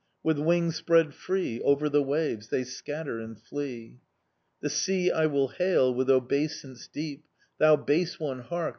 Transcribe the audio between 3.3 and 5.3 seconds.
flee! The sea I